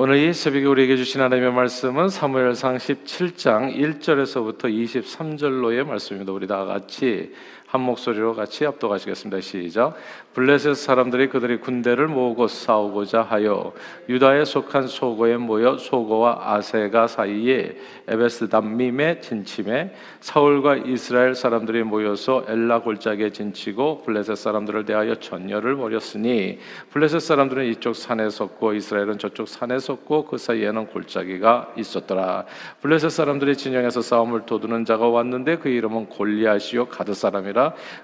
[0.00, 6.30] 오늘 이 새벽에 우리에게 주신 하나님의 말씀은 사무엘상 17장 1절에서부터 23절로의 말씀입니다.
[6.30, 7.32] 우리 다 같이
[7.68, 9.42] 한 목소리로 같이 합독하시겠습니다.
[9.42, 9.94] 시작.
[10.32, 13.74] 블레셋 사람들이 그들의 군대를 모으고 싸우고자 하여
[14.08, 17.76] 유다에 속한 소고에 모여 소고와 아세가 사이에
[18.06, 26.60] 에베스 담밈에 진침해 사울과 이스라엘 사람들이 모여서 엘라 골짜기에 진치고 블레셋 사람들을 대하여 전열을 벌였으니
[26.90, 32.46] 블레셋 사람들은 이쪽 산에 섰고 이스라엘은 저쪽 산에 섰고 그 사이에는 골짜기가 있었더라.
[32.80, 37.57] 블레셋 사람들이 진영에서 싸움을 도두는 자가 왔는데 그 이름은 골리앗이요 가드 사람이라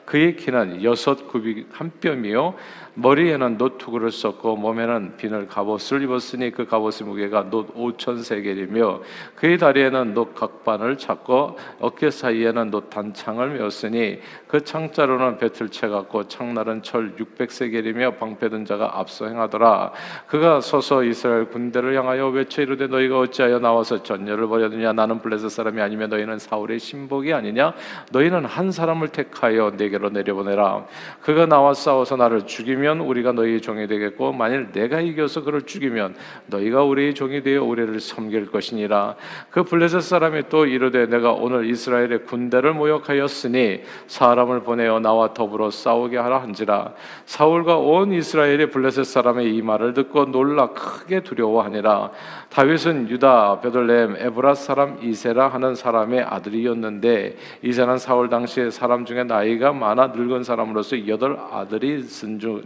[0.04, 2.54] 그의 키는 여섯 구비 한뼘 이며
[2.94, 9.00] 머리에는 노투구를 썼고 몸에는 비늘 갑옷을 입었으니 그 갑옷의 무게가 놋 오천 세겔이며
[9.34, 16.82] 그의 다리에는 놋 각반을 찾고 어깨 사이에는 놋 단창을 메었으니 그 창자로는 배틀채 같고 창날은
[16.82, 19.90] 철 육백 세겔이며 방패든 자가 앞서 행하더라.
[20.28, 24.92] 그가 서서 이스라엘 군대를 향하여 외쳐 이르되 너희가 어찌하여 나와서 전열을 벌였느냐?
[24.92, 27.74] 나는 블레셋 사람이 아니면 너희는 사울의 신복이 아니냐?
[28.12, 30.86] 너희는 한 사람을 택하여 내게로 내려보내라.
[31.22, 36.14] 그가 나와 싸워서 나를 죽이며 죽이면 우리가 너희의 종이 되겠고 만일 내가 이겨서 그를 죽이면
[36.46, 39.16] 너희가 우리의 종이 되어 우리를 섬길 것이니라.
[39.50, 46.18] 그 블레셋 사람이 또 이르되 내가 오늘 이스라엘의 군대를 모욕하였으니 사람을 보내어 나와 더불어 싸우게
[46.18, 46.92] 하라 한지라.
[47.24, 52.10] 사울과 온 이스라엘이 블레셋 사람의 이 말을 듣고 놀라 크게 두려워하니라.
[52.50, 59.72] 다윗은 유다 베들레헴 에브라 사람 이세라 하는 사람의 아들이었는데 이세는 사울 당시에 사람 중에 나이가
[59.72, 62.04] 많아 늙은 사람으로서 여덟 아들이 있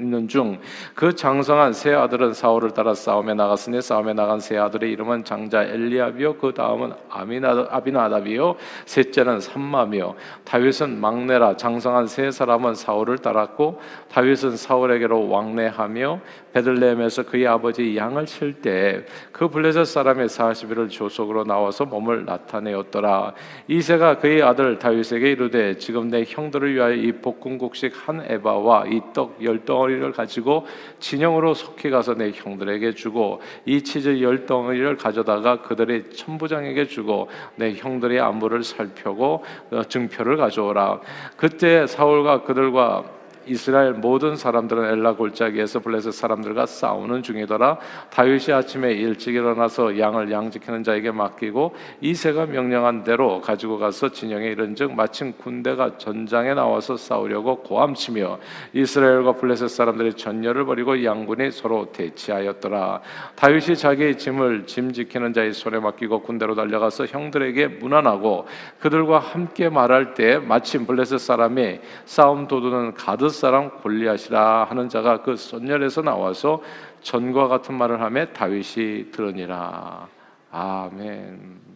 [0.09, 0.59] 는 중
[0.95, 6.37] 그 장성한 세 아들은 사울을 따라 싸움에 나갔으니 싸움에 나간 세 아들의 이름은 장자 엘리압이요.
[6.37, 8.57] 그 다음은 아미나 아비나답이요.
[8.87, 16.21] 셋째는 삼마며 다윗은 막내라 장성한 세 사람은 사울을 따랐고 다윗은 사울에게로 왕래하며
[16.53, 23.35] 베들레헴에서 그의 아버지 양을 칠 때 그 블레셋 사람의 40일을 조속으로 나와서 몸을 나타내었더라.
[23.69, 29.39] 이세가 그의 아들 다윗에게 이르되 지금 내 형들을 위하여 이 볶음국식 한 에바와 이 떡
[29.43, 30.67] 열 덩어리 를 가지고
[31.01, 37.75] 진영으로 속히 가서 내 형들에게 주고 이 치즈 열 덩어리를 가져다가 그들의 천부장에게 주고 내
[37.75, 41.01] 형들의 안부를 살펴고 어, 증표를 가져오라.
[41.37, 43.18] 그때 사울과 그들과
[43.49, 47.79] 이스라엘 모든 사람들은 엘라 골짜기에서 블레셋 사람들과 싸우는 중이더라.
[48.11, 54.95] 다윗이 아침에 일찍 일어나서 양을 양지키는 자에게 맡기고 이세가 명령한 대로 가지고 가서 진영에 이른즉
[54.95, 58.39] 마침 군대가 전장에 나와서 싸우려고 고함치며
[58.73, 63.01] 이스라엘과 블레셋 사람들이 전열을 벌이고 양군이 서로 대치하였더라.
[63.37, 68.47] 다윗이 자기의 짐을 짐 지키는 자의 손에 맡기고 군대로 달려가서 형들에게 문안하고
[68.81, 75.37] 그들과 함께 말할 때 마침 블레셋 사람이 싸움 도두는 가드 사람 골리앗이라 하는 자가 그
[75.37, 76.63] 선열에서 나와서
[77.01, 80.09] 전과 같은 말을 하며 다윗이 들으니라.
[80.51, 81.69] 아멘.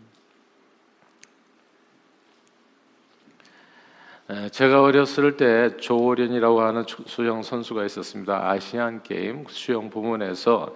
[4.50, 8.50] 제가 어렸을 때 조오련이라고 하는 수영 선수가 있었습니다.
[8.50, 10.74] 아시안 게임 수영 부문에서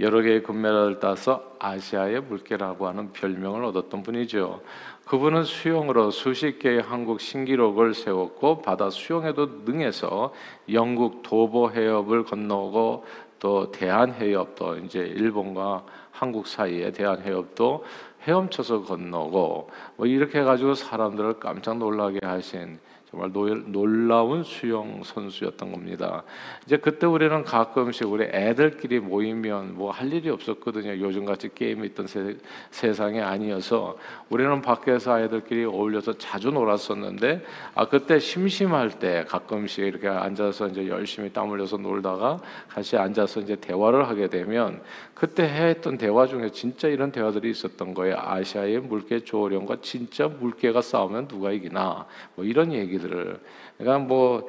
[0.00, 4.62] 여러 개의 금메달을 따서 아시아의 물개라고 하는 별명을 얻었던 분이죠.
[5.08, 10.34] 그분은 수영으로 수십 개의 한국 신기록을 세웠고 바다 수영에도 능해서
[10.70, 13.06] 영국 도보 해협을 건너고
[13.38, 17.86] 또 대한 해협도 이제 일본과 한국 사이에 대한 해협도
[18.24, 22.78] 헤엄쳐서 건너고 뭐 이렇게 해가지고 사람들을 깜짝 놀라게 하신
[23.10, 26.22] 정말 놀라운 수영 선수였던 겁니다.
[26.66, 31.00] 이제 그때 우리는 가끔씩 우리 애들끼리 모이면 뭐 할 일이 없었거든요.
[31.00, 32.36] 요즘 같이 게임이 있던 세,
[32.70, 33.96] 세상이 아니어서
[34.28, 41.32] 우리는 밖에서 아이들끼리 어울려서 자주 놀았었는데 아 그때 심심할 때 가끔씩 이렇게 앉아서 이제 열심히
[41.32, 42.38] 땀 흘려서 놀다가
[42.68, 44.80] 같이 앉아서 이제 대화를 하게 되면
[45.14, 48.16] 그때 했던 대화 중에 진짜 이런 대화들이 있었던 거예요.
[48.18, 53.40] 아시아의 물개 조어령과 진짜 물개가 싸우면 누가 이기나 뭐 이런 얘기 들을.
[53.76, 54.48] 그러니까 뭐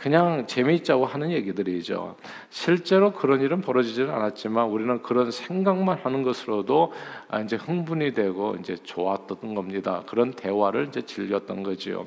[0.00, 2.16] 그냥 재미있자고 하는 얘기들이죠.
[2.50, 6.92] 실제로 그런 일은 벌어지지는 않았지만 우리는 그런 생각만 하는 것으로도
[7.28, 10.04] 아, 이제 흥분이 되고 이제 좋았던 겁니다.
[10.06, 12.06] 그런 대화를 이제 즐겼던 거죠.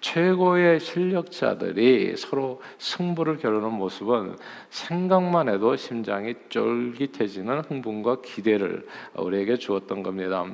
[0.00, 4.36] 최고의 실력자들이 서로 승부를 겨루는 모습은
[4.68, 8.86] 생각만 해도 심장이 쫄깃해지는 흥분과 기대를
[9.16, 10.44] 우리에게 주었던 겁니다.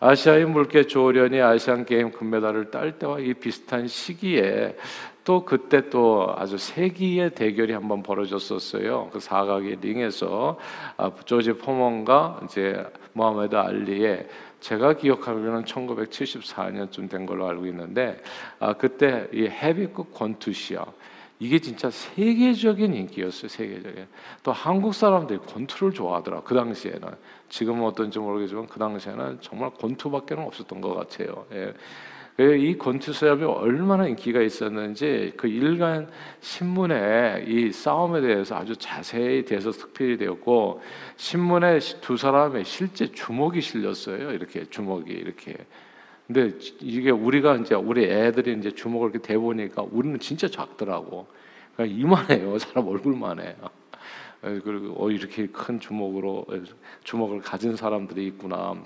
[0.00, 4.76] 아시아의 물개 조련이 아시안 게임 금메달을 딸 때와 이 비슷한 시기에
[5.24, 9.08] 또 그때 또 아주 세기의 대결이 한번 벌어졌었어요.
[9.10, 10.58] 그 사각의 링에서
[10.98, 12.84] 아, 조지 포먼과 이제
[13.14, 14.28] 모하메드 알리의
[14.60, 18.22] 제가 기억하기로는 1974년쯤 된 걸로 알고 있는데
[18.58, 20.84] 아, 그때 이 헤비급 권투시요.
[21.40, 23.48] 이게 진짜 세계적인 인기였어요.
[23.48, 24.06] 세계적인.
[24.42, 26.42] 또 한국 사람들이 권투를 좋아하더라.
[26.42, 27.08] 그 당시에는
[27.54, 31.46] 지금은 어떤지 모르겠지만 그 당시에는 정말 권투밖에는 없었던 것 같아요.
[31.52, 31.72] 예.
[32.36, 36.08] 그이 권투 시합이 얼마나 인기가 있었는지 그 일간
[36.40, 40.82] 신문에 이 싸움에 대해서 아주 자세히 대해서 특필이 되었고
[41.14, 44.32] 신문에 두 사람의 실제 주먹이 실렸어요.
[44.32, 45.56] 이렇게 주먹이 이렇게.
[46.26, 51.28] 근데 이게 우리가 이제 우리 애들이 이제 주먹을 이렇게 대 보니까 우리는 진짜 작더라고.
[51.76, 52.58] 그러니까 이만해요.
[52.58, 53.54] 사람 얼굴만 해.
[54.44, 56.46] 그리고 어 이렇게 큰 주먹으로
[57.02, 58.76] 주먹을 가진 사람들이 있구나.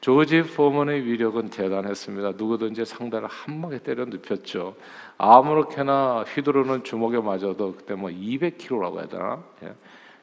[0.00, 2.32] 조지 포먼의 위력은 대단했습니다.
[2.36, 4.76] 누구든지 상대를 한 방에 때려 눕혔죠.
[5.18, 9.42] 아무렇게나 휘두르는 주먹에 맞아도 그때 뭐 200kg라고 해야 되나?
[9.64, 9.74] 예.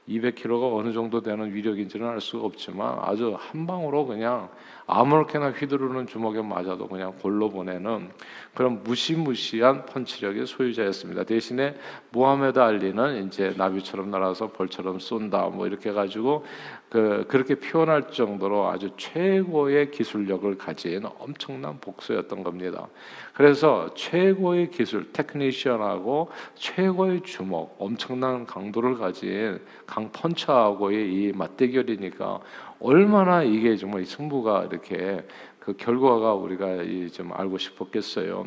[0.07, 4.49] 200kg가 어느 정도 되는 위력인지는 알 수가 없지만 아주 한 방으로 그냥
[4.85, 8.09] 아무렇게나 휘두르는 주먹에 맞아도 그냥 골로 보내는
[8.53, 11.23] 그런 무시무시한 펀치력의 소유자였습니다.
[11.23, 11.75] 대신에
[12.11, 16.45] 무하메드 알리는 이제 나비처럼 날아서 벌처럼 쏜다 뭐 이렇게 해 가지고
[16.89, 22.87] 그 그렇게 표현할 정도로 아주 최고의 기술력을 가진 엄청난 복수였던 겁니다.
[23.33, 32.39] 그래서 최고의 기술 테크니션하고 최고의 주먹 엄청난 강도를 가진 강펀처하고의 이 맞대결이니까
[32.83, 35.25] 얼마나 이게 정말 승부가 이렇게
[35.59, 36.83] 그 결과가 우리가
[37.13, 38.43] 좀 알고 싶었겠어요.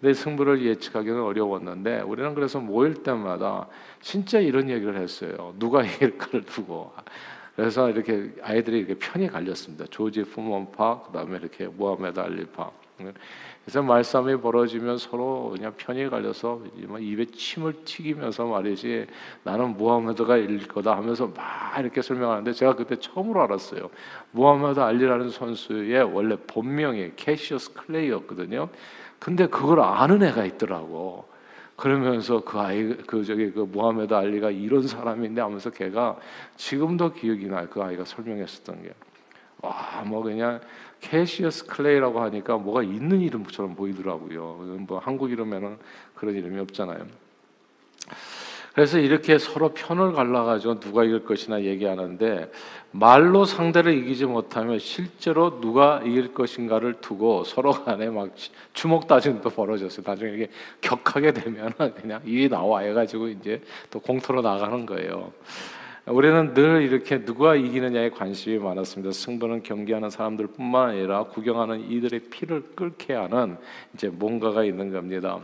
[0.00, 3.68] 근데 승부를 예측하기는 어려웠는데 우리는 그래서 모일 때마다
[4.00, 5.54] 진짜 이런 얘기를 했어요.
[5.58, 6.92] 누가 이길까를 두고.
[7.54, 9.84] 그래서 이렇게 아이들이 이렇게 편이 갈렸습니다.
[9.90, 12.70] 조지 푸먼파, 그다음에 이렇게 모하메드 알리파.
[13.64, 16.62] 그래서 말싸움이 벌어지면 서로 그냥 편이 갈려서
[17.00, 19.06] 입에 침을 튀기면서 말이지
[19.42, 23.90] 나는 무하메드가 이길 거다 하면서 막 이렇게 설명하는데 제가 그때 처음으로 알았어요.
[24.30, 28.68] 무하메드 알리라는 선수의 원래 본명이 캐시어스 클레이였거든요.
[29.18, 31.26] 근데 그걸 아는 애가 있더라고.
[31.76, 36.16] 그러면서 그 아이 그 저기 그 무하메드 알리가 이런 사람인데 하면서 걔가
[36.56, 37.66] 지금도 기억이 나요.
[37.68, 38.92] 그 아이가 설명했었던 게.
[39.62, 40.60] 와, 뭐 그냥
[41.00, 44.76] 캐시어스 클레이라고 하니까 뭐가 있는 이름처럼 보이더라고요.
[44.86, 45.78] 뭐 한국 이름에는
[46.14, 47.06] 그런 이름이 없잖아요.
[48.76, 52.52] 그래서 이렇게 서로 편을 갈라가지고 누가 이길 것이나 얘기하는데
[52.90, 58.34] 말로 상대를 이기지 못하면 실제로 누가 이길 것인가를 두고 서로 간에 막
[58.74, 60.04] 주먹 다짐도 벌어졌어요.
[60.06, 60.50] 나중에 이게
[60.82, 65.32] 격하게 되면 그냥 이 나와 해가지고 이제 또 공터로 나가는 거예요.
[66.08, 69.10] 우리는 늘 이렇게 누가 이기느냐에 관심이 많았습니다.
[69.10, 73.56] 승부는 경기하는 사람들뿐만 아니라 구경하는 이들의 피를 끓게 하는
[73.92, 75.40] 이제 뭔가가 있는 겁니다.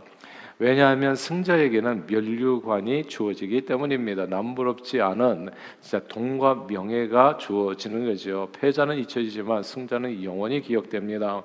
[0.59, 4.27] 왜냐하면 승자에게는 면류관이 주어지기 때문입니다.
[4.27, 5.49] 남부럽지 않은
[5.81, 8.47] 진짜 돈과 명예가 주어지는 거죠.
[8.53, 11.43] 패자는 잊혀지지만 승자는 영원히 기억됩니다.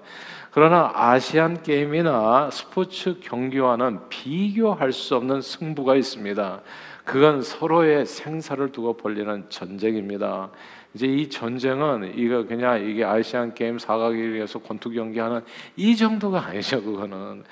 [0.53, 6.63] 그러나 아시안 게임이나 스포츠 경기와는 비교할 수 없는 승부가 있습니다.
[7.09, 10.51] 그건 서로의 생사를 두고 벌리는 전쟁입니다.
[10.93, 15.41] 이제 이 전쟁은 이거 그냥 이게 아시안 게임 사각을 위해서 권투 경기하는
[15.77, 16.83] 이 정도가 아니죠.
[16.83, 17.45] 그거는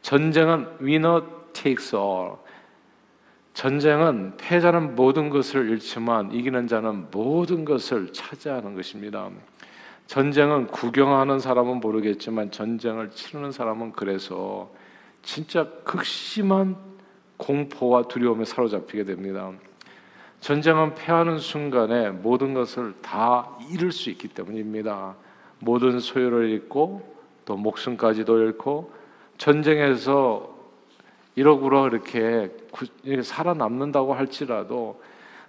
[0.00, 2.36] 전쟁은 winner takes all.
[3.52, 9.28] 전쟁은 패자는 모든 것을 잃지만 이기는 자는 모든 것을 차지하는 것입니다.
[10.06, 14.72] 전쟁은 구경하는 사람은 모르겠지만 전쟁을 치르는 사람은 그래서
[15.20, 16.91] 진짜 극심한
[17.42, 19.50] 공포와 두려움에 사로잡히게 됩니다.
[20.40, 25.16] 전쟁은 패하는 순간에 모든 것을 다 잃을 수 있기 때문입니다.
[25.58, 28.92] 모든 소유를 잃고 또 목숨까지도 잃고
[29.38, 30.52] 전쟁에서
[31.34, 32.50] 이러구러 이렇게
[33.22, 35.02] 살아남는다고 할지라도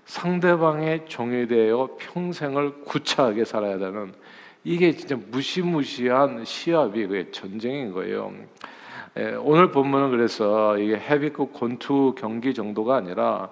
[0.06, 4.14] 상대방의 종이 되어 평생을 구차하게 살아야 되는
[4.64, 8.34] 이게 진짜 무시무시한 시합이 그 전쟁인 거예요.
[9.16, 13.50] 예, 오늘 본문은 그래서 이게 헤비급 권투 경기 정도가 아니라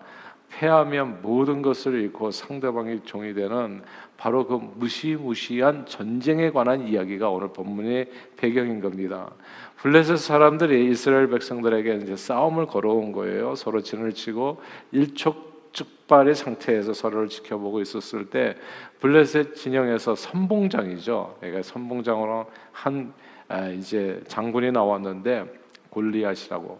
[0.50, 3.84] 패하면 모든 것을 잃고 상대방의 종이 되는
[4.18, 9.30] 바로 그 무시무시한 전쟁에 관한 이야기가 오늘 본문의 배경인 겁니다.
[9.78, 13.54] 블레셋 사람들이 이스라엘 백성들에게 이제 싸움을 걸어온 거예요.
[13.56, 18.56] 서로 진을 치고 일촉즉발의 상태에서 서로를 지켜보고 있었을 때
[19.00, 21.38] 블레셋 진영에서 선봉장이죠.
[21.40, 23.31] 그러니까 선봉장으로 한 아,
[23.78, 25.46] 이제 장군이 나왔는데
[25.90, 26.80] 골리앗이라고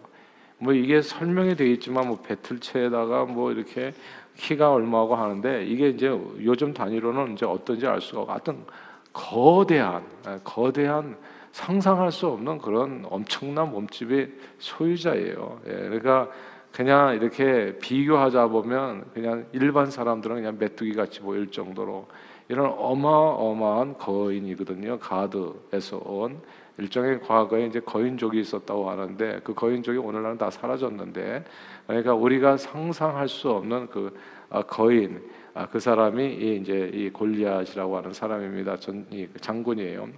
[0.58, 3.92] 뭐 이게 설명이 되어 있지만 뭐 배틀체에다가 뭐 이렇게
[4.36, 6.06] 키가 얼마고 하는데 이게 이제
[6.42, 8.64] 요즘 단위로는 이제 어떤지 알 수가 하여튼
[9.12, 11.16] 거대한 아, 거대한
[11.52, 15.60] 상상할 수 없는 그런 엄청난 몸집의 소유자예요.
[15.66, 16.30] 예, 그러니까
[16.72, 22.06] 그냥 이렇게 비교하자 보면 그냥 일반 사람들은 그냥 메뚜기 같이 보일 정도로
[22.48, 24.98] 이런 어마어마한 거인이거든요.
[24.98, 26.40] 가드에서 온
[26.78, 31.44] 일종의 과거에 이제 거인족이 있었다고 하는데 그 거인족이 오늘날은 다 사라졌는데
[31.86, 34.16] 그러니까 우리가 상상할 수 없는 그
[34.48, 35.22] 아, 거인
[35.54, 38.76] 아, 그 사람이 이제 이 골리앗이라고 하는 사람입니다.
[38.76, 39.06] 전
[39.40, 40.08] 장군이에요.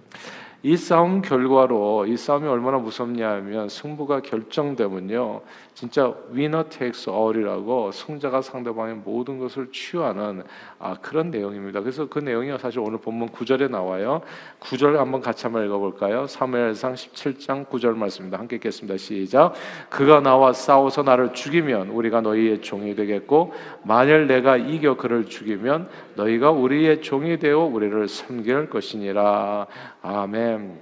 [0.65, 5.41] 이 싸움 결과로 이 싸움이 얼마나 무섭냐면 승부가 결정되면요.
[5.75, 10.41] 진짜 위너 테이크스 어이라고 승자가 상대방의 모든 것을 취하는
[10.79, 11.81] 아, 그런 내용입니다.
[11.81, 14.21] 그래서 그 내용이 사실 오늘 본문 9절에 나와요.
[14.59, 16.25] 9절 한번 같이 한번 읽어 볼까요?
[16.25, 18.39] 사무엘상 17장 9절 말씀입니다.
[18.39, 18.97] 함께 읽겠습니다.
[18.97, 19.53] 시작.
[19.91, 23.53] 그가 나와 싸워서 나를 죽이면 우리가 너희의 종이 되겠고
[23.83, 29.67] 만일 내가 이겨 그를 죽이면 너희가 우리의 종이 되어 우리를 섬길 것이니라.
[30.07, 30.81] 아멘.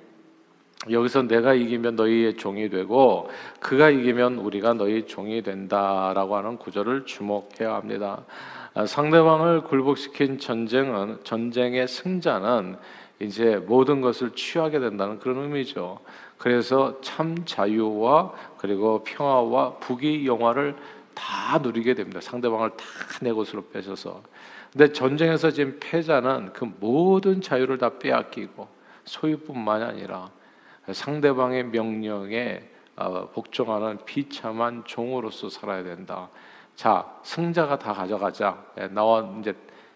[0.90, 3.30] 여기서 내가 이기면 너희의 종이 되고
[3.62, 8.26] 그가 이기면 우리가 너희 종이 된다라고 하는 구절을 주목해야 합니다.
[8.74, 12.76] 아, 상대방을 굴복시킨 전쟁은 전쟁의 승자는
[13.22, 16.00] 이제 모든 것을 취하게 된다는 그런 의미죠.
[16.38, 20.76] 그래서 참 자유와 그리고 평화와 부귀 영화를
[21.14, 22.20] 다 누리게 됩니다.
[22.20, 22.84] 상대방을 다
[23.22, 24.22] 내 것으로 뺏어서.
[24.74, 28.68] 근데 전쟁에서 지금 패자는 그 모든 자유를 다 빼앗기고
[29.06, 30.30] 소유뿐만 아니라
[30.92, 36.30] 상대방의 명령에 어, 복종하는 비참한 종으로서 살아야 된다.
[36.76, 38.64] 자, 승자가 다 가져가자.
[38.80, 39.56] 예, 나와 이제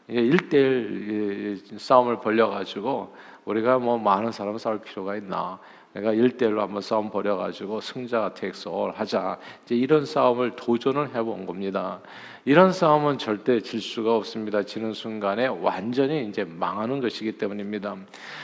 [0.09, 5.59] 1대1 싸움을 벌려 가지고 우리가 뭐 많은 사람 싸울 필요가 있나.
[5.97, 8.33] 내가 1대1로 한번 싸움 벌여가지고 승자가
[8.67, 9.39] 올 하자.
[9.65, 12.01] 이제 이런 싸움을 도전을 해본 겁니다.
[12.45, 14.61] 이런 싸움은 절대 질 수가 없습니다.
[14.61, 17.95] 지는 순간에 완전히 이제 망하는 것이기 때문입니다.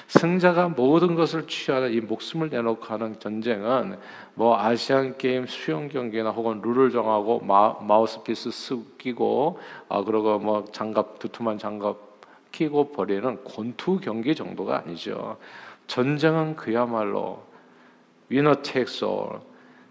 [0.07, 3.97] 승자가 모든 것을 취하는 이 목숨을 내놓고 하는 전쟁은
[4.33, 11.19] 뭐 아시안 게임 수영 경기나 혹은 룰을 정하고 마, 마우스피스 쓰고 아 그러고 뭐 장갑
[11.19, 12.13] 두툼한 장갑
[12.51, 15.37] 끼고 버리는 권투 경기 정도가 아니죠.
[15.87, 17.43] 전쟁은 그야말로
[18.29, 19.05] 위너 테이크스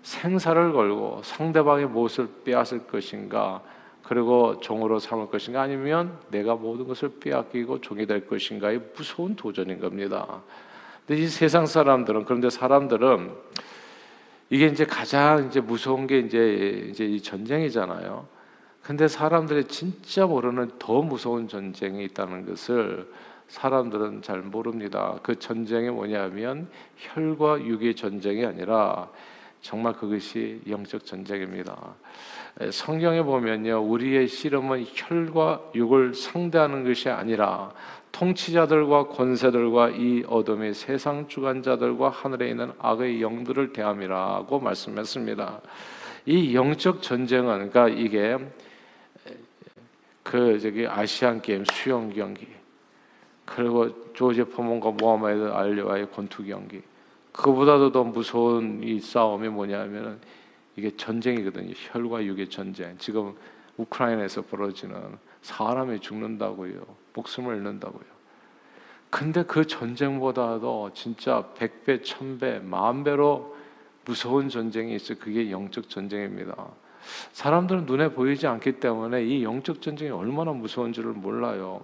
[0.02, 3.62] 생사를 걸고 상대방의 무엇을 빼앗을 것인가
[4.02, 10.42] 그리고 종으로 삼을 것인가 아니면 내가 모든 것을 빼앗기고 종이 될 것인가의 무서운 도전인 겁니다.
[11.06, 13.30] 근데 이 세상 사람들은 그런데 사람들은
[14.50, 18.26] 이게 이제 가장 이제 무서운 게 이제 이제 이 전쟁이잖아요.
[18.82, 23.08] 근데 사람들이 진짜 모르는 더 무서운 전쟁이 있다는 것을
[23.52, 25.18] 사람들은 잘 모릅니다.
[25.22, 29.10] 그 전쟁이 뭐냐면 혈과 육의 전쟁이 아니라
[29.60, 31.76] 정말 그것이 영적 전쟁입니다.
[32.70, 37.72] 성경에 보면요, 우리의 씨름은 혈과 육을 상대하는 것이 아니라
[38.10, 45.60] 통치자들과 권세들과 이 어둠의 세상 주관자들과 하늘에 있는 악의 영들을 대함이라고 말씀했습니다.
[46.24, 48.38] 이 영적 전쟁은 그러니까 이게
[50.22, 52.61] 그 저기 아시안 게임 수영 경기
[53.54, 56.82] 그리고 조지 포먼과 모하메드 알리와의 권투 경기
[57.32, 60.18] 그보다도 더 무서운 이 싸움이 뭐냐면은
[60.76, 61.72] 이게 전쟁이거든요.
[61.74, 62.96] 혈과 육의 전쟁.
[62.98, 63.34] 지금
[63.76, 64.96] 우크라이나에서 벌어지는
[65.42, 66.80] 사람이 죽는다고요.
[67.14, 68.12] 목숨을 잃는다고요.
[69.10, 73.54] 근데 그 전쟁보다도 진짜 백배, 천배, 만배로
[74.04, 75.18] 무서운 전쟁이 있어요.
[75.18, 76.54] 그게 영적 전쟁입니다.
[77.32, 81.82] 사람들은 눈에 보이지 않기 때문에 이 영적 전쟁이 얼마나 무서운지를 몰라요.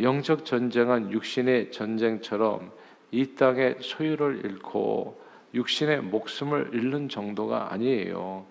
[0.00, 2.72] 영적 전쟁은 육신의 전쟁처럼
[3.10, 5.20] 이 땅의 소유를 잃고
[5.54, 8.46] 육신의 목숨을 잃는 정도가 아니에요.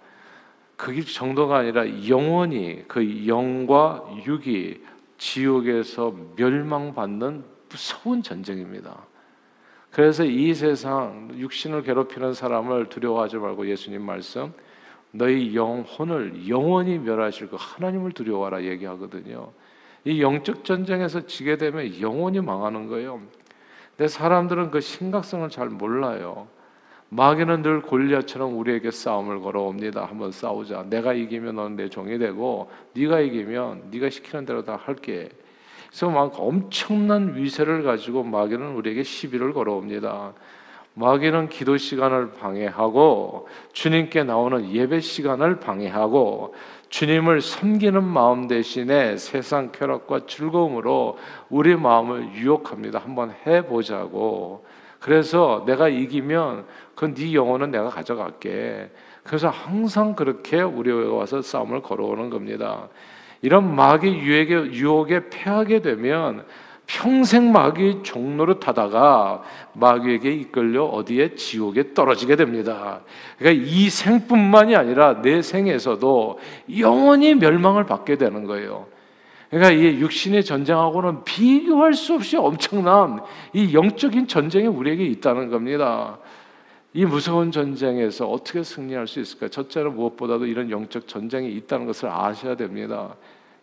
[0.76, 4.82] 그 정도가 아니라 영원히 그 영과 육이
[5.18, 9.06] 지옥에서 멸망받는 무서운 전쟁입니다.
[9.92, 14.54] 그래서 이 세상 육신을 괴롭히는 사람을 두려워하지 말고 예수님 말씀
[15.12, 19.52] 너희 영혼을 영원히 멸하실 그 하나님을 두려워하라 얘기하거든요.
[20.04, 23.22] 이 영적 전쟁에서 지게 되면 영원히 망하는 거예요.
[23.96, 26.48] 근데 사람들은 그 심각성을 잘 몰라요.
[27.10, 30.06] 마귀는 늘 골리앗처럼 우리에게 싸움을 걸어옵니다.
[30.06, 30.86] 한번 싸우자.
[30.90, 35.30] 내가 이기면 너는 내 종이 되고 네가 이기면 네가 시키는 대로 다 할게.
[35.90, 40.34] 그래서 막 엄청난 위세를 가지고 마귀는 우리에게 시비를 걸어옵니다.
[40.94, 46.54] 마귀는 기도 시간을 방해하고 주님께 나오는 예배 시간을 방해하고
[46.92, 51.18] 주님을 섬기는 마음 대신에 세상 쾌락과 즐거움으로
[51.50, 53.00] 우리 마음을 유혹합니다.
[53.00, 54.66] 한번 해보자고.
[55.00, 58.92] 그래서 내가 이기면 그네 영혼은 내가 가져갈게.
[59.24, 62.90] 그래서 항상 그렇게 우리에 와서 싸움을 걸어오는 겁니다.
[63.42, 66.46] 이런 마귀 유혹에 패하게 되면
[66.98, 69.44] 평생 마귀 종로를 타다가
[69.74, 73.02] 마귀에게 이끌려 어디에 지옥에 떨어지게 됩니다.
[73.38, 76.40] 그러니까 이 생뿐만이 아니라 내 생에서도
[76.80, 78.88] 영원히 멸망을 받게 되는 거예요.
[79.50, 83.22] 그러니까 이 육신의 전쟁하고는 비교할 수 없이 엄청난
[83.54, 86.20] 이 영적인 전쟁이 우리에게 있다는 겁니다.
[86.94, 89.48] 이 무서운 전쟁에서 어떻게 승리할 수 있을까?
[89.48, 93.16] 첫째는 무엇보다도 이런 영적 전쟁이 있다는 것을 아셔야 됩니다.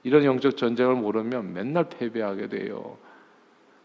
[0.03, 2.97] 이런 영적 전쟁을 모르면 맨날 패배하게 돼요.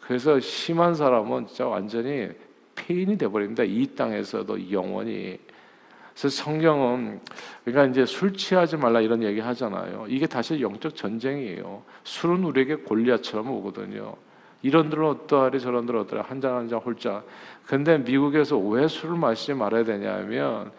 [0.07, 2.29] 그래서 심한 사람은 진짜 완전히
[2.75, 3.63] 폐인이 돼버립니다.
[3.63, 5.39] 이 땅에서도 영원히.
[6.13, 7.22] 그래서 성경은
[7.63, 10.05] 그러니까 이제 술 취하지 말라 이런 얘기 하잖아요.
[10.10, 11.83] 이게 다시 영적 전쟁이에요.
[12.03, 14.15] 술은 우리에게 골리앗처럼 오거든요.
[14.62, 17.25] 이런들은 어떠하리 저런들은 어떠하리 한 잔 한 잔 홀짝.
[17.65, 20.72] 근데 미국에서 왜 술을 마시지 말아야 되냐면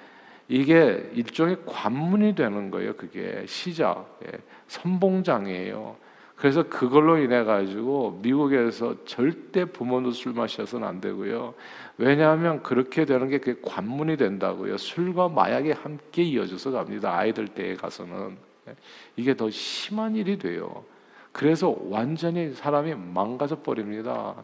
[0.49, 2.95] 이게 일종의 관문이 되는 거예요.
[2.95, 4.39] 그게 시작, 예,
[4.69, 5.97] 선봉장이에요.
[6.37, 11.55] 그래서 그걸로 인해 가지고 미국에서 절대 부모도 술 마셔서는 안 되고요.
[11.97, 14.77] 왜냐하면 그렇게 되는 게 그게 관문이 된다고요.
[14.77, 17.17] 술과 마약이 함께 이어져서 갑니다.
[17.17, 18.37] 아이들 때에 가서는
[18.69, 18.75] 예,
[19.17, 20.85] 이게 더 심한 일이 돼요.
[21.31, 24.35] 그래서 완전히 사람이 망가져 버립니다.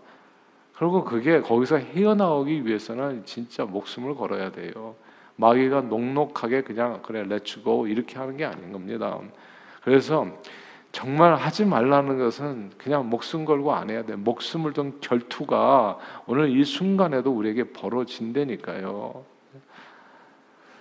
[0.74, 4.94] 그리고 그게 거기서 헤어나오기 위해서는 진짜 목숨을 걸어야 돼요.
[5.36, 9.18] 마귀가 녹록하게 그냥 그래 Let's go 이렇게 하는 게 아닌 겁니다.
[9.82, 10.26] 그래서
[11.00, 14.16] 정말 하지 말라는 것은 그냥 목숨 걸고 안 해야 돼.
[14.16, 19.24] 목숨을 둔 결투가 오늘 이 순간에도 우리에게 벌어진다니까요.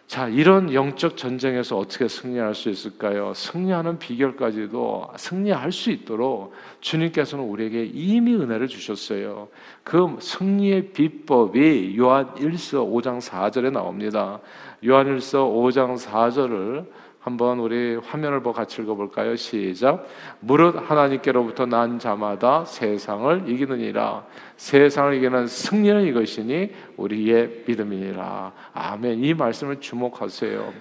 [0.08, 3.34] 자, 이런 영적 전쟁에서 어떻게 승리할 수 있을까요?
[3.34, 9.48] 승리하는 비결까지도 승리할 수 있도록 주님께서는 우리에게 이미 은혜를 주셨어요.
[9.86, 14.42] 그 승리의 비법이 요한 1서 5장 4절에 나옵니다.
[14.86, 16.88] 요한 1서 5장 4절을
[17.30, 19.36] 한번 우리 화면을 보고 같이 읽어볼까요?
[19.36, 20.08] 시작.
[20.40, 24.26] 무릇 하나님께로부터 난 자마다 세상을 이기느니라.
[24.58, 28.52] 세상을 이기는 승리는 이것이니 우리의 믿음이니라.
[28.74, 29.24] 아멘.
[29.24, 30.74] 이 말씀을 주목하세요.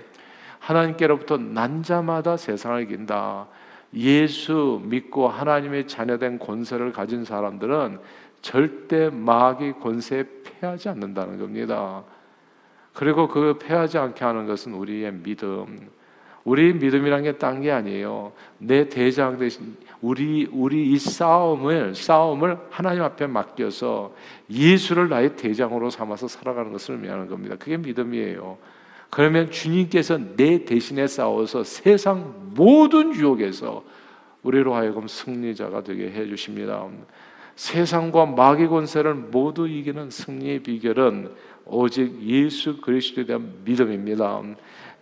[0.59, 3.47] 하나님께로부터 난 자마다 세상을 이긴다.
[3.95, 7.99] 예수 믿고 하나님의 자녀된 권세를 가진 사람들은
[8.41, 12.05] 절대 마귀 권세에 패하지 않는다는 겁니다.
[12.95, 15.98] 그리고 그 패하지 않게 하는 것은 우리의 믿음.
[16.49, 18.33] 우리 믿음이란 게 딴 게 아니에요.
[18.59, 24.15] 내 대장 대신 우리 우리 이 싸움을 싸움을 하나님 앞에 맡겨서
[24.51, 27.57] 예수를 나의 대장으로 삼아서 살아가는 것을 의미하는 겁니다.
[27.59, 28.57] 그게 믿음이에요.
[29.11, 33.83] 그러면 주님께서 내 대신에 싸워서 세상 모든 유혹에서
[34.43, 36.87] 우리로 하여금 승리자가 되게 해 주십니다.
[37.57, 41.31] 세상과 마귀 권세를 모두 이기는 승리의 비결은
[41.67, 44.43] 오직 예수 그리스도에 대한 믿음입니다.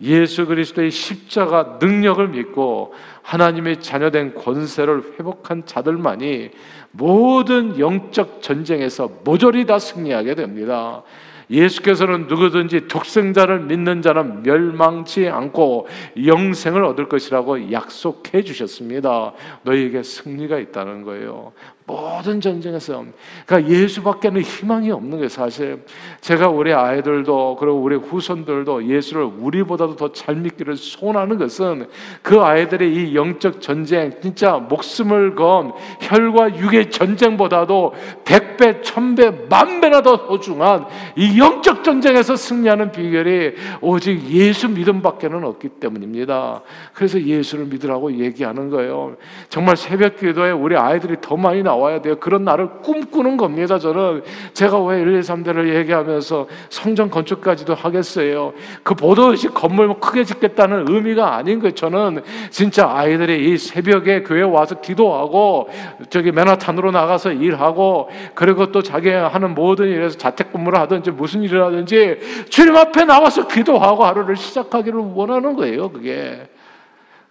[0.01, 6.51] 예수 그리스도의 십자가 능력을 믿고 하나님의 자녀된 권세를 회복한 자들만이
[6.91, 11.03] 모든 영적 전쟁에서 모조리 다 승리하게 됩니다.
[11.49, 15.87] 예수께서는 누구든지 독생자를 믿는 자는 멸망치 않고
[16.25, 19.33] 영생을 얻을 것이라고 약속해 주셨습니다.
[19.63, 21.53] 너희에게 승리가 있다는 거예요.
[21.87, 23.05] 모든 전쟁에서
[23.45, 25.85] 그러니까 예수밖에는 희망이 없는 게 사실
[26.19, 31.87] 제가 우리 아이들도 그리고 우리 후손들도 예수를 우리보다도 더 잘 믿기를 소원하는 것은
[32.21, 37.93] 그 아이들의 이 영적 전쟁 진짜 목숨을 건 혈과 육의 전쟁보다도
[38.25, 46.61] 백배 천배 만배나 더 소중한 이 영적 전쟁에서 승리하는 비결이 오직 예수 믿음밖에는 없기 때문입니다.
[46.93, 49.15] 그래서 예수를 믿으라고 얘기하는 거예요.
[49.49, 52.15] 정말 새벽 기도에 우리 아이들이 더 많이 나와 나와야 돼요.
[52.19, 53.77] 그런 날을 꿈꾸는 겁니다.
[53.77, 58.53] 저는 제가 왜 1, 2, 3대를 얘기하면서 성전 건축까지도 하겠어요.
[58.83, 61.73] 그 보도의식 건물 크게 짓겠다는 의미가 아닌 거예요.
[61.73, 65.69] 저는 진짜 아이들이 이 새벽에 교회 와서 기도하고
[66.09, 72.47] 저기 맨하탄으로 나가서 일하고 그리고 또 자기 하는 모든 일에서 자택근무를 하든지 무슨 일을 하든지
[72.49, 75.91] 주님 앞에 나와서 기도하고 하루를 시작하기를 원하는 거예요.
[75.91, 76.47] 그게.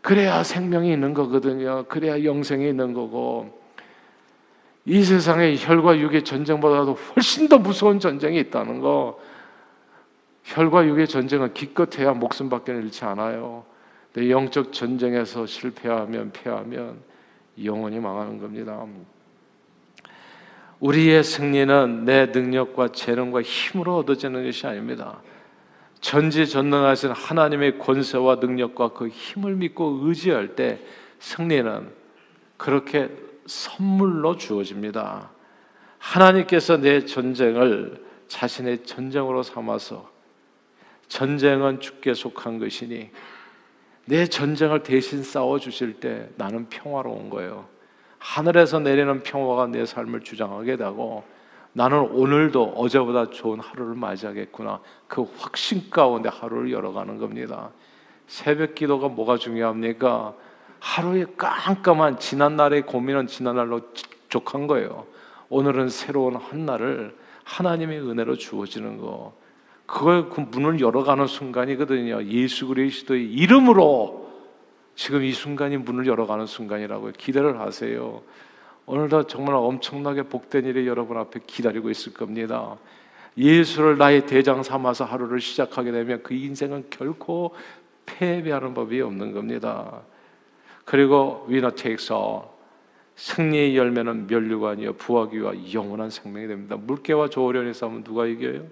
[0.01, 1.85] 그래야 생명이 있는 거거든요.
[1.89, 3.66] 그래야 영생이 있는 거고.
[4.87, 9.21] 이 세상에 혈과 육의 전쟁보다도 훨씬 더 무서운 전쟁이 있다는 거.
[10.45, 13.65] 혈과 육의 전쟁은 기껏해야 목숨밖에 잃지 않아요.
[14.13, 16.99] 근데 영적 전쟁에서 실패하면 패하면
[17.65, 18.87] 영원히 망하는 겁니다.
[20.79, 25.21] 우리의 승리는 내 능력과 재능과 힘으로 얻어지는 것이 아닙니다.
[26.01, 30.79] 전지전능하신 하나님의 권세와 능력과 그 힘을 믿고 의지할 때
[31.19, 31.89] 승리는
[32.57, 33.11] 그렇게
[33.47, 35.31] 선물로 주어집니다.
[35.99, 40.11] 하나님께서 내 전쟁을 자신의 전쟁으로 삼아서
[41.09, 43.11] 전쟁은 주께 속한 것이니
[44.07, 47.67] 내 전쟁을 대신 싸워 주실 때 나는 평화로운 거예요.
[48.19, 51.25] 하늘에서 내리는 평화가 내 삶을 주장하게 되고
[51.73, 54.81] 나는 오늘도 어제보다 좋은 하루를 맞이하겠구나.
[55.07, 57.71] 그 확신 가운데 하루를 열어가는 겁니다.
[58.27, 60.35] 새벽 기도가 뭐가 중요합니까?
[60.87, 63.81] 하루의 깜깜한 지난날의 고민은 지난날로
[64.29, 65.05] 족한 거예요.
[65.49, 69.35] 오늘은 새로운 한 날을 하나님의 은혜로 주어지는 거.
[69.85, 72.25] 그걸 그 문을 열어가는 순간이거든요.
[72.27, 74.33] 예수 그리스도의 이름으로
[74.95, 78.23] 지금 이 순간이 문을 열어가는 순간이라고 기대를 하세요.
[78.87, 82.77] 오늘도 정말 엄청나게 복된 일이 여러분 앞에 기다리고 있을 겁니다.
[83.37, 87.55] 예수를 나의 대장 삼아서 하루를 시작하게 되면 그 인생은 결코
[88.07, 90.03] 패배하는 법이 없는 겁니다.
[90.87, 92.55] 그리고 위너 테이크서
[93.17, 96.77] 승리의 열매는 멸류관이요 부하기와 영원한 생명이 됩니다.
[96.77, 98.63] 물개와 조련이 싸우면 누가 이겨요?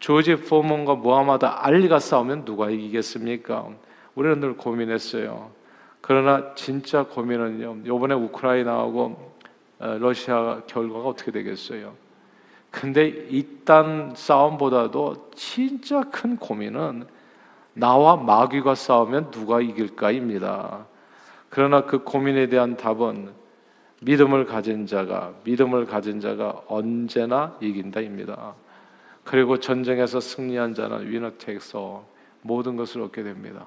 [0.00, 3.68] 조지 포먼과 모하마드 알리가 싸우면 누가 이기겠습니까?
[4.14, 5.50] 우리는 늘 고민했어요.
[6.00, 7.82] 그러나 진짜 고민은요.
[7.84, 9.34] 이번에 우크라이나하고
[9.80, 11.94] 어, 러시아 결과가 어떻게 되겠어요?
[12.70, 17.06] 근데 이딴 싸움보다도 진짜 큰 고민은
[17.74, 20.86] 나와 마귀가 싸우면 누가 이길까입니다.
[21.54, 23.30] 그러나 그 고민에 대한 답은
[24.00, 28.54] 믿음을 가진 자가 믿음을 가진 자가 언제나 이긴다입니다.
[29.22, 32.04] 그리고 전쟁에서 승리한 자는 위너 텍서
[32.42, 33.66] 모든 것을 얻게 됩니다.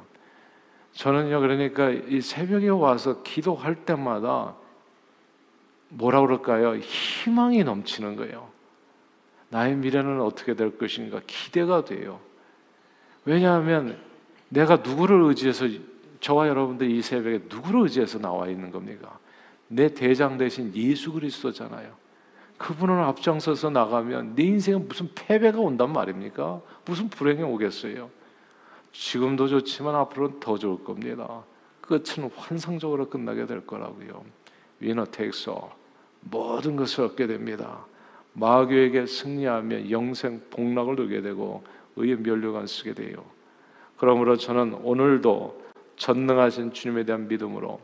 [0.91, 4.56] 저는요 그러니까 이 새벽에 와서 기도할 때마다
[5.88, 6.76] 뭐라 그럴까요?
[6.76, 8.50] 희망이 넘치는 거예요.
[9.47, 12.19] 나의 미래는 어떻게 될 것인가 기대가 돼요.
[13.23, 13.97] 왜냐하면
[14.50, 15.67] 내가 누구를 의지해서
[16.19, 19.19] 저와 여러분들 이 새벽에 누구를 의지해서 나와 있는 겁니까?
[19.67, 21.93] 내 대장 대신 예수 그리스도잖아요.
[22.58, 26.62] 그분을 앞장서서 나가면 내 인생에 무슨 패배가 온단 말입니까?
[26.86, 28.10] 무슨 불행이 오겠어요?
[28.91, 31.43] 지금도 좋지만 앞으로는 더 좋을 겁니다.
[31.82, 34.23] 끝은 환상적으로 끝나게 될 거라고요.
[34.80, 35.75] 위너 텍서
[36.21, 37.86] 모든 것을 얻게 됩니다.
[38.34, 41.63] 마귀에게 승리하며 영생 복락을 누게 되고
[41.95, 43.23] 의의 면류관 쓰게 돼요.
[43.97, 45.66] 그러므로 저는 오늘도
[45.97, 47.79] 전능하신 주님에 대한 믿음으로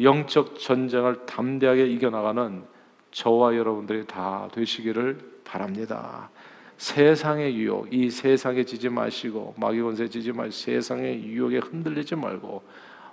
[0.00, 2.64] 영적 전쟁을 담대하게 이겨나가는
[3.12, 6.30] 저와 여러분들이 다 되시기를 바랍니다.
[6.76, 12.62] 세상의 유혹, 이 세상에 지지 마시고 마귀 권세 지지 마시고 세상의 유혹에 흔들리지 말고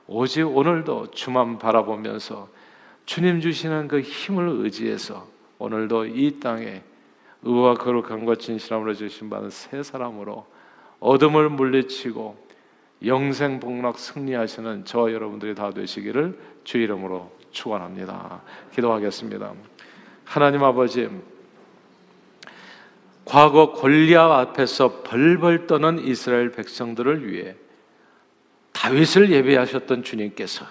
[0.08, 2.50] 오직 오늘도 주만 바라보면서
[3.06, 5.28] 주님 주시는 그 힘을 의지해서
[5.60, 6.82] 오늘도 이 땅에
[7.44, 10.46] 의와 거룩함과 진실함으로 주신 받은 새 사람으로
[11.00, 12.51] 어둠을 물리치고
[13.06, 18.42] 영생 복락 승리하시는 저와 여러분들이 다 되시기를 주 이름으로 축원합니다.
[18.74, 19.54] 기도하겠습니다.
[20.24, 21.10] 하나님 아버지
[23.26, 27.56] 과거 골리앗 앞에서 벌벌 떠는 이스라엘 백성들을 위해
[28.74, 30.66] 다윗을 예배하셨던 주님께서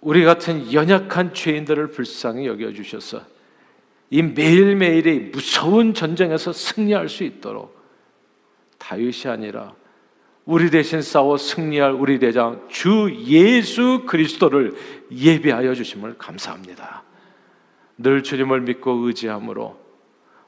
[0.00, 3.22] 우리 같은 연약한 죄인들을 불쌍히 여겨 주셔서
[4.10, 7.76] 이 매일매일의 무서운 전쟁에서 승리할 수 있도록
[8.78, 9.74] 다윗이 아니라
[10.46, 14.74] 우리 대신 싸워 승리할 우리 대장 주 예수 그리스도를
[15.10, 17.02] 예비하여 주심을 감사합니다.
[17.98, 19.76] 늘 주님을 믿고 의지함으로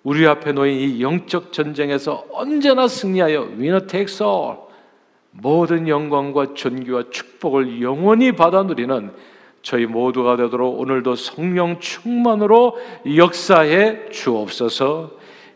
[0.04, 4.68] 우리 앞에 놓인 이 영적 전쟁에서 언제나 승리하여 위너 텍서
[5.32, 9.12] 모든 영광과 존귀와 축복을 영원히 받아 누리는
[9.62, 12.78] 저희 모두가 되도록 오늘도 성령 충만으로
[13.16, 15.17] 역사해 주옵소서.